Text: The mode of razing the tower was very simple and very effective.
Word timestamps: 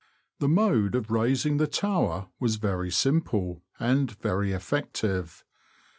The 0.39 0.47
mode 0.49 0.95
of 0.95 1.09
razing 1.11 1.57
the 1.59 1.67
tower 1.67 2.29
was 2.39 2.55
very 2.55 2.89
simple 2.89 3.61
and 3.79 4.09
very 4.09 4.51
effective. 4.51 5.43